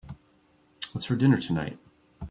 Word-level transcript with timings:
What's 0.93 1.05
for 1.05 1.15
dinner 1.15 1.37
tonight? 1.37 1.77